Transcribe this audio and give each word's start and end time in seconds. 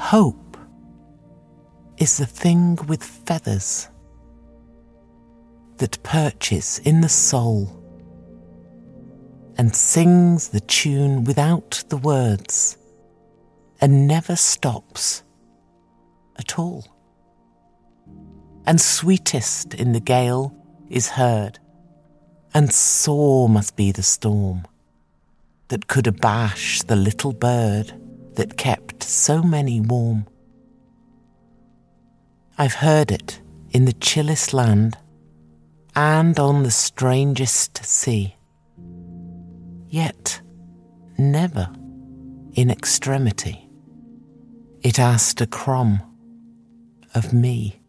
Hope 0.00 0.56
is 1.98 2.16
the 2.16 2.26
thing 2.26 2.76
with 2.88 3.04
feathers 3.04 3.88
that 5.76 6.02
perches 6.02 6.80
in 6.80 7.02
the 7.02 7.08
soul 7.08 7.68
and 9.56 9.76
sings 9.76 10.48
the 10.48 10.60
tune 10.60 11.22
without 11.24 11.84
the 11.90 11.98
words 11.98 12.76
and 13.80 14.08
never 14.08 14.34
stops 14.34 15.22
at 16.36 16.58
all. 16.58 16.86
And 18.66 18.80
sweetest 18.80 19.74
in 19.74 19.92
the 19.92 20.00
gale 20.00 20.52
is 20.88 21.10
heard, 21.10 21.58
and 22.52 22.72
sore 22.72 23.48
must 23.48 23.76
be 23.76 23.92
the 23.92 24.02
storm 24.02 24.66
that 25.68 25.86
could 25.86 26.06
abash 26.06 26.82
the 26.82 26.96
little 26.96 27.32
bird 27.32 27.92
that 28.34 28.56
kept 28.56 28.89
so 29.10 29.42
many 29.42 29.80
warm. 29.80 30.26
I've 32.56 32.74
heard 32.74 33.10
it 33.10 33.40
in 33.70 33.84
the 33.84 33.92
chillest 33.94 34.54
land 34.54 34.96
and 35.94 36.38
on 36.38 36.62
the 36.62 36.70
strangest 36.70 37.84
sea, 37.84 38.36
yet 39.88 40.40
never 41.18 41.68
in 42.52 42.70
extremity 42.70 43.68
it 44.82 44.98
asked 44.98 45.40
a 45.40 45.46
crumb 45.46 46.00
of 47.14 47.32
me. 47.32 47.79